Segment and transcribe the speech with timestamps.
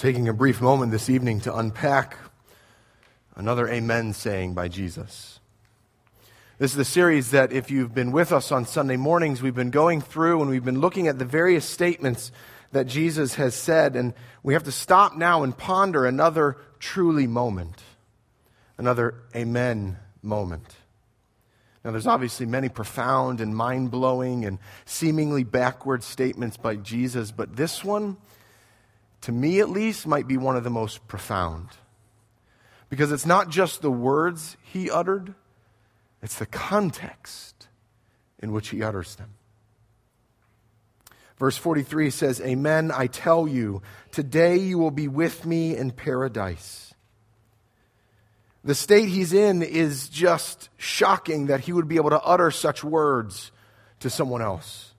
[0.00, 2.16] taking a brief moment this evening to unpack
[3.36, 5.40] another Amen saying by Jesus.
[6.56, 9.70] This is the series that, if you've been with us on Sunday mornings, we've been
[9.70, 12.32] going through and we've been looking at the various statements
[12.72, 13.94] that Jesus has said.
[13.94, 17.82] And we have to stop now and ponder another truly moment,
[18.78, 20.76] another Amen moment.
[21.84, 27.54] Now, there's obviously many profound and mind blowing and seemingly backward statements by Jesus, but
[27.54, 28.16] this one,
[29.22, 31.68] to me at least, might be one of the most profound.
[32.88, 35.34] Because it's not just the words he uttered,
[36.22, 37.68] it's the context
[38.40, 39.34] in which he utters them.
[41.38, 43.80] Verse 43 says, Amen, I tell you,
[44.10, 46.92] today you will be with me in paradise.
[48.62, 52.84] The state he's in is just shocking that he would be able to utter such
[52.84, 53.52] words
[54.00, 54.92] to someone else.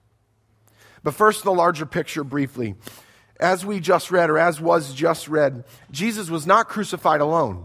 [1.04, 2.74] But first, the larger picture briefly.
[3.42, 7.64] As we just read, or as was just read, Jesus was not crucified alone.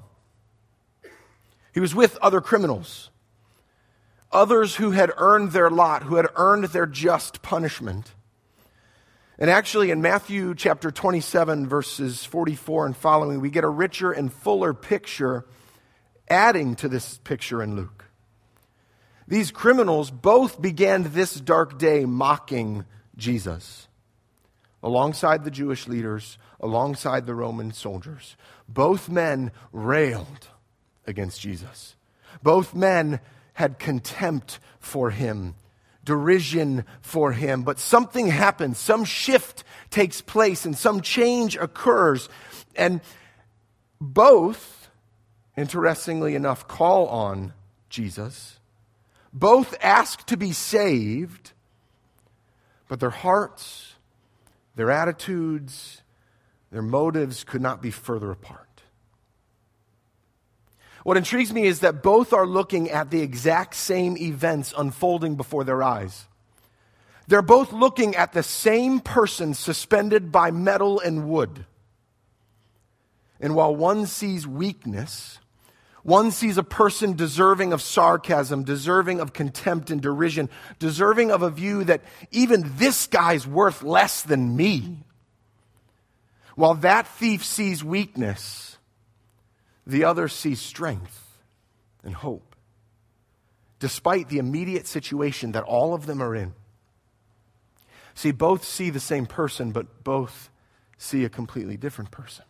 [1.72, 3.12] He was with other criminals,
[4.32, 8.12] others who had earned their lot, who had earned their just punishment.
[9.38, 14.34] And actually, in Matthew chapter 27, verses 44 and following, we get a richer and
[14.34, 15.46] fuller picture
[16.28, 18.06] adding to this picture in Luke.
[19.28, 23.88] These criminals both began this dark day mocking Jesus
[24.88, 28.38] alongside the Jewish leaders, alongside the Roman soldiers.
[28.70, 30.48] Both men railed
[31.06, 31.96] against Jesus.
[32.42, 33.20] Both men
[33.56, 35.56] had contempt for him,
[36.04, 37.64] derision for him.
[37.64, 42.30] But something happens, some shift takes place, and some change occurs.
[42.76, 43.02] And
[44.00, 44.90] both
[45.58, 47.52] interestingly enough, call on
[47.90, 48.60] Jesus.
[49.34, 51.52] Both ask to be saved,
[52.88, 53.96] but their hearts,
[54.78, 56.04] their attitudes,
[56.72, 58.84] their motives could not be further apart.
[61.04, 65.64] What intrigues me is that both are looking at the exact same events unfolding before
[65.64, 66.28] their eyes.
[67.28, 71.66] They're both looking at the same person suspended by metal and wood.
[73.40, 75.40] And while one sees weakness,
[76.08, 81.50] one sees a person deserving of sarcasm, deserving of contempt and derision, deserving of a
[81.50, 82.02] view that
[82.32, 85.04] even this guy's worth less than me.
[86.56, 88.78] While that thief sees weakness,
[89.86, 91.42] the other sees strength
[92.06, 92.56] and hope,
[93.80, 96.54] despite the immediate situation that all of them are in.
[98.16, 100.50] See, both see the same person, but both
[100.98, 102.46] see a completely different person.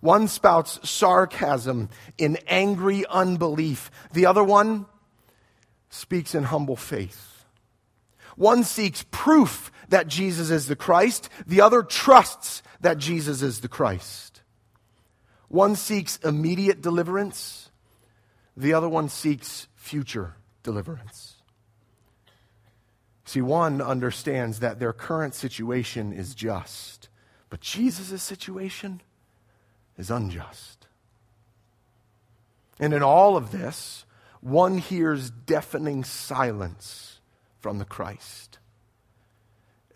[0.00, 3.90] One spouts sarcasm in angry unbelief.
[4.12, 4.86] The other one
[5.90, 7.44] speaks in humble faith.
[8.36, 11.28] One seeks proof that Jesus is the Christ.
[11.46, 14.42] The other trusts that Jesus is the Christ.
[15.48, 17.70] One seeks immediate deliverance.
[18.56, 21.36] The other one seeks future deliverance.
[23.24, 27.08] See, one understands that their current situation is just,
[27.50, 29.02] but Jesus' situation
[29.98, 30.86] is unjust.
[32.80, 34.04] And in all of this,
[34.40, 37.20] one hears deafening silence
[37.58, 38.58] from the Christ,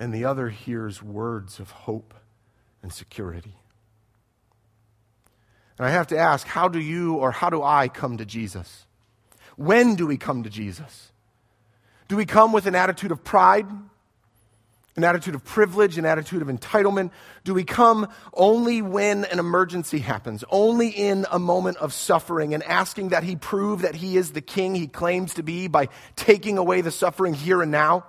[0.00, 2.12] and the other hears words of hope
[2.82, 3.54] and security.
[5.78, 8.86] And I have to ask how do you or how do I come to Jesus?
[9.56, 11.12] When do we come to Jesus?
[12.08, 13.66] Do we come with an attitude of pride?
[14.96, 17.10] An attitude of privilege, an attitude of entitlement?
[17.44, 22.62] Do we come only when an emergency happens, only in a moment of suffering, and
[22.64, 26.58] asking that He prove that He is the King He claims to be by taking
[26.58, 28.04] away the suffering here and now?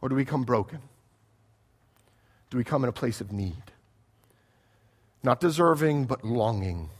[0.00, 0.80] Or do we come broken?
[2.50, 3.62] Do we come in a place of need?
[5.22, 6.90] Not deserving, but longing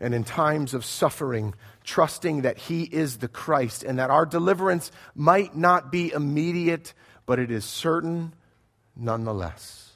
[0.00, 4.90] and in times of suffering, trusting that He is the Christ and that our deliverance
[5.14, 6.92] might not be immediate,
[7.24, 8.34] but it is certain
[8.94, 9.86] nonetheless.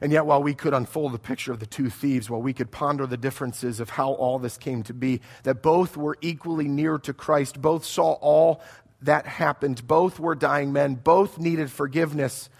[0.00, 2.72] And yet, while we could unfold the picture of the two thieves, while we could
[2.72, 6.98] ponder the differences of how all this came to be, that both were equally near
[6.98, 8.60] to Christ, both saw all
[9.02, 12.50] that happened, both were dying men, both needed forgiveness,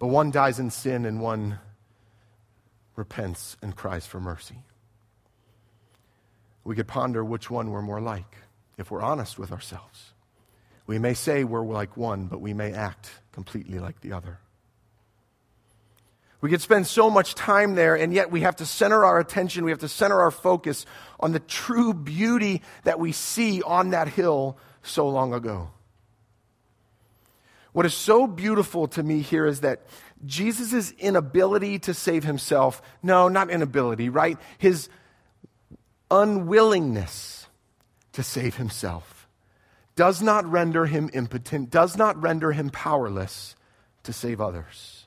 [0.00, 1.60] but one dies in sin and one
[2.96, 4.56] repents and cries for mercy.
[6.64, 8.38] We could ponder which one we're more like
[8.76, 10.12] if we're honest with ourselves.
[10.86, 14.38] We may say we're like one, but we may act completely like the other.
[16.40, 19.64] We could spend so much time there, and yet we have to center our attention,
[19.64, 20.86] we have to center our focus
[21.18, 25.70] on the true beauty that we see on that hill so long ago.
[27.72, 29.82] What is so beautiful to me here is that
[30.24, 34.38] Jesus' inability to save himself, no, not inability, right?
[34.58, 34.88] His
[36.10, 37.46] unwillingness
[38.12, 39.28] to save himself
[39.94, 43.56] does not render him impotent, does not render him powerless
[44.04, 45.06] to save others.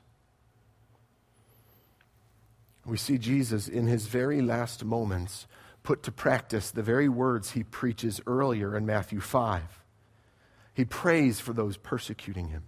[2.84, 5.46] We see Jesus in his very last moments
[5.82, 9.62] put to practice the very words he preaches earlier in Matthew 5.
[10.74, 12.64] He prays for those persecuting him.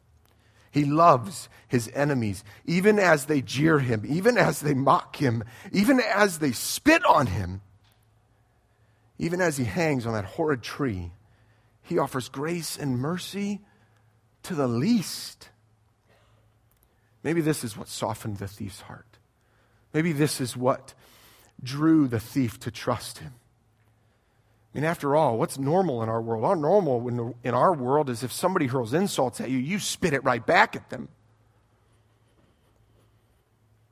[0.72, 6.00] He loves his enemies, even as they jeer him, even as they mock him, even
[6.00, 7.60] as they spit on him,
[9.18, 11.12] even as he hangs on that horrid tree.
[11.82, 13.60] He offers grace and mercy
[14.44, 15.50] to the least.
[17.22, 19.18] Maybe this is what softened the thief's heart.
[19.92, 20.94] Maybe this is what
[21.62, 23.34] drew the thief to trust him.
[24.72, 26.44] I mean, after all, what's normal in our world?
[26.44, 30.24] Our normal in, our world is if somebody hurls insults at you, you spit it
[30.24, 31.08] right back at them.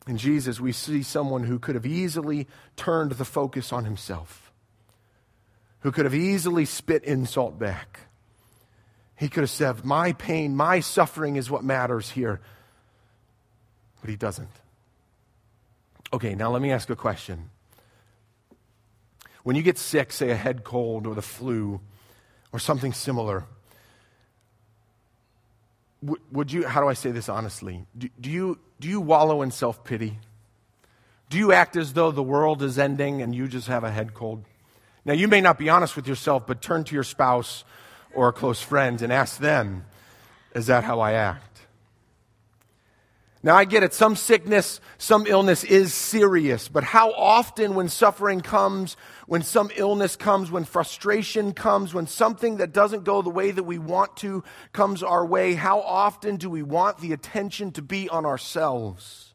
[0.06, 4.50] In Jesus, we see someone who could have easily turned the focus on himself,
[5.80, 8.00] who could have easily spit insult back.
[9.16, 12.40] He could have said, My pain, my suffering is what matters here.
[14.00, 14.48] But he doesn't.
[16.10, 17.50] Okay, now let me ask a question.
[19.42, 21.80] When you get sick, say a head cold or the flu
[22.52, 23.44] or something similar,
[26.32, 27.84] would, you, how do I say this honestly?
[27.96, 30.18] Do, do you, do you wallow in self pity?
[31.28, 34.14] Do you act as though the world is ending and you just have a head
[34.14, 34.44] cold?
[35.04, 37.64] Now, you may not be honest with yourself, but turn to your spouse
[38.14, 39.84] or a close friend and ask them,
[40.54, 41.49] Is that how I act?
[43.42, 43.94] Now, I get it.
[43.94, 50.14] Some sickness, some illness is serious, but how often when suffering comes, when some illness
[50.14, 54.44] comes, when frustration comes, when something that doesn't go the way that we want to
[54.74, 59.34] comes our way, how often do we want the attention to be on ourselves?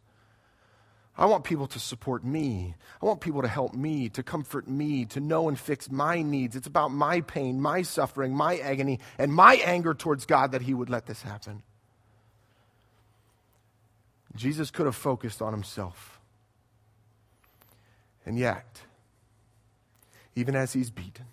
[1.17, 2.75] I want people to support me.
[3.01, 6.55] I want people to help me, to comfort me, to know and fix my needs.
[6.55, 10.75] It's about my pain, my suffering, my agony, and my anger towards God that He
[10.75, 11.63] would let this happen.
[14.35, 16.19] Jesus could have focused on himself.
[18.25, 18.81] And yet,
[20.35, 21.25] even as he's beaten,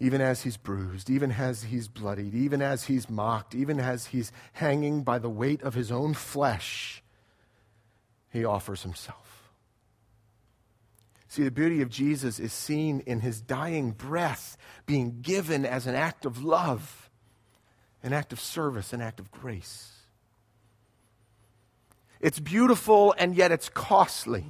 [0.00, 4.32] even as he's bruised, even as he's bloodied, even as he's mocked, even as he's
[4.54, 7.02] hanging by the weight of his own flesh,
[8.30, 9.52] he offers himself.
[11.28, 14.56] See, the beauty of Jesus is seen in his dying breath
[14.86, 17.08] being given as an act of love,
[18.02, 20.01] an act of service, an act of grace.
[22.22, 24.46] It's beautiful and yet it's costly.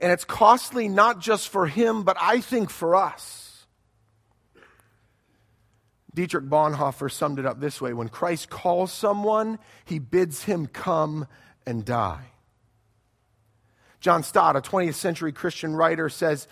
[0.00, 3.66] And it's costly not just for him, but I think for us.
[6.14, 11.26] Dietrich Bonhoeffer summed it up this way When Christ calls someone, he bids him come
[11.66, 12.26] and die.
[14.00, 16.46] John Stott, a 20th century Christian writer, says,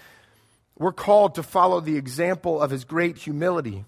[0.77, 3.85] We're called to follow the example of his great humility.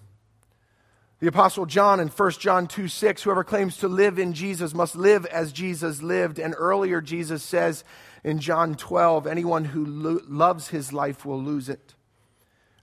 [1.19, 4.95] The Apostle John in 1 John 2 6, whoever claims to live in Jesus must
[4.95, 6.39] live as Jesus lived.
[6.39, 7.85] And earlier, Jesus says
[8.23, 11.95] in John 12, anyone who lo- loves his life will lose it.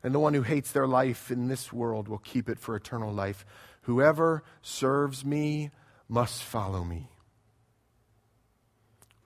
[0.03, 3.13] And the one who hates their life in this world will keep it for eternal
[3.13, 3.45] life.
[3.83, 5.71] Whoever serves me
[6.09, 7.11] must follow me.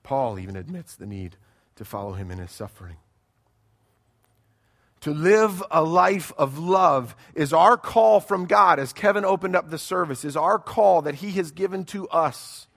[0.03, 1.37] Paul even admits the need
[1.75, 2.97] to follow him in his suffering.
[5.01, 9.69] To live a life of love is our call from God, as Kevin opened up
[9.69, 12.67] the service, is our call that He has given to us.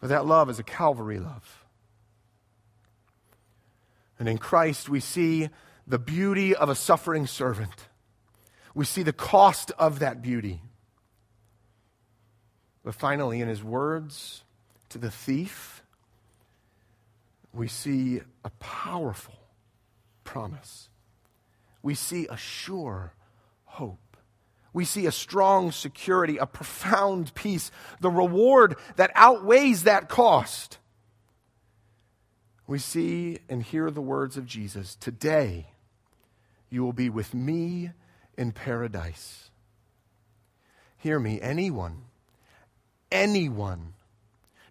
[0.00, 1.64] But that love is a Calvary love.
[4.18, 5.48] And in Christ, we see
[5.86, 7.88] the beauty of a suffering servant.
[8.74, 10.60] We see the cost of that beauty.
[12.84, 14.42] But finally, in his words
[14.88, 15.82] to the thief,
[17.52, 19.34] we see a powerful
[20.28, 20.90] promise.
[21.82, 23.14] We see a sure
[23.64, 24.18] hope.
[24.74, 27.70] We see a strong security, a profound peace,
[28.00, 30.76] the reward that outweighs that cost.
[32.66, 35.68] We see and hear the words of Jesus Today
[36.68, 37.92] you will be with me
[38.36, 39.50] in paradise.
[40.98, 42.02] Hear me, anyone,
[43.10, 43.94] anyone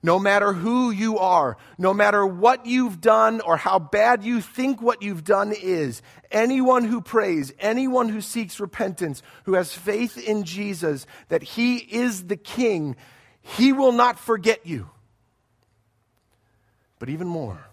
[0.03, 4.81] no matter who you are, no matter what you've done or how bad you think
[4.81, 6.01] what you've done is,
[6.31, 12.27] anyone who prays, anyone who seeks repentance, who has faith in Jesus that he is
[12.27, 12.95] the king,
[13.41, 14.89] he will not forget you.
[16.99, 17.67] But even more,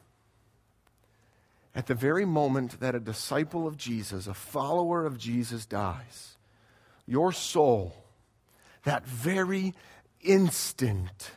[1.75, 6.37] at the very moment that a disciple of Jesus, a follower of Jesus dies,
[7.07, 8.05] your soul
[8.85, 9.75] that very
[10.23, 11.33] instant,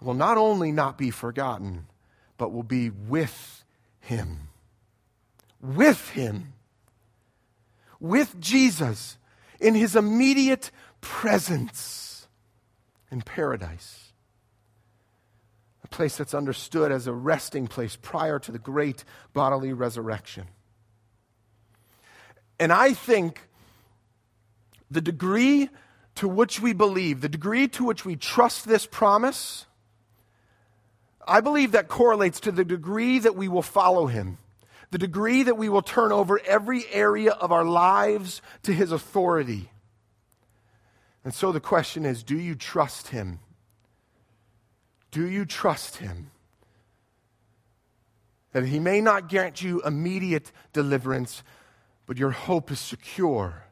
[0.00, 1.86] will not only not be forgotten,
[2.36, 3.64] but will be with
[4.00, 4.48] him.
[5.60, 6.52] With him.
[7.98, 9.16] With Jesus
[9.60, 12.28] in his immediate presence
[13.10, 14.12] in paradise.
[15.84, 20.46] A place that's understood as a resting place prior to the great bodily resurrection.
[22.58, 23.48] And I think
[24.90, 25.68] the degree
[26.16, 29.65] to which we believe, the degree to which we trust this promise,
[31.26, 34.38] I believe that correlates to the degree that we will follow him,
[34.90, 39.70] the degree that we will turn over every area of our lives to his authority.
[41.24, 43.40] And so the question is do you trust him?
[45.10, 46.30] Do you trust him?
[48.52, 51.42] That he may not grant you immediate deliverance,
[52.06, 53.64] but your hope is secure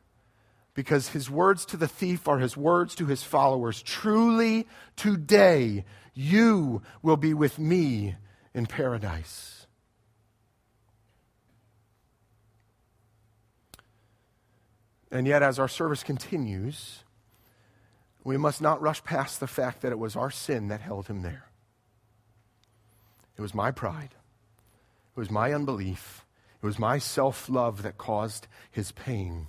[0.75, 3.81] because his words to the thief are his words to his followers.
[3.83, 5.85] Truly, today
[6.15, 8.17] you will be with me
[8.55, 9.67] in paradise.
[15.11, 17.05] And yet, as our service continues,
[18.25, 21.23] we must not rush past the fact that it was our sin that held him
[21.23, 21.45] there.
[23.37, 24.15] It was my pride.
[25.17, 26.25] It was my unbelief.
[26.63, 29.49] It was my self love that caused his pain.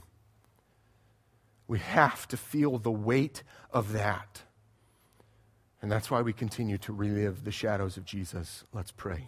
[1.67, 3.41] We have to feel the weight
[3.71, 4.43] of that.
[5.85, 8.63] And that's why we continue to relive the shadows of Jesus.
[8.73, 9.27] Let's pray.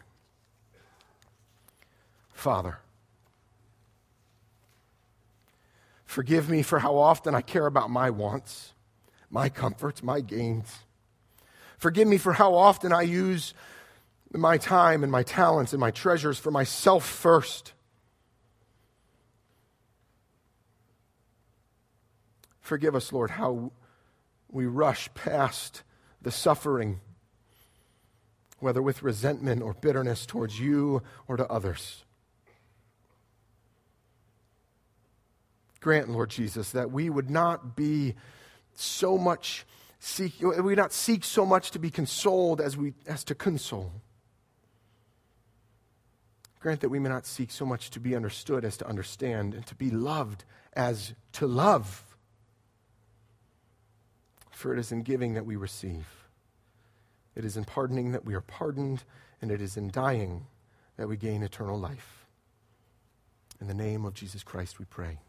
[2.33, 2.79] Father,
[6.03, 8.73] forgive me for how often I care about my wants,
[9.29, 10.79] my comforts, my gains.
[11.77, 13.53] Forgive me for how often I use
[14.33, 17.73] my time and my talents and my treasures for myself first.
[22.61, 23.71] Forgive us, Lord, how
[24.49, 25.83] we rush past
[26.21, 26.99] the suffering,
[28.59, 32.03] whether with resentment or bitterness towards you or to others.
[35.79, 38.15] Grant, Lord Jesus, that we would not be
[38.73, 39.65] so much
[39.99, 43.91] seek, we not seek so much to be consoled as we as to console.
[46.59, 49.65] Grant that we may not seek so much to be understood as to understand, and
[49.67, 50.43] to be loved
[50.73, 52.03] as to love.
[54.57, 56.07] For it is in giving that we receive.
[57.35, 59.03] It is in pardoning that we are pardoned,
[59.39, 60.47] and it is in dying
[60.97, 62.25] that we gain eternal life.
[63.61, 65.19] In the name of Jesus Christ we pray.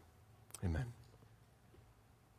[0.65, 0.98] Amen.